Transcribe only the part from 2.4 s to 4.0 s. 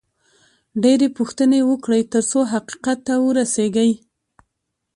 حقیقت ته ورسېږئ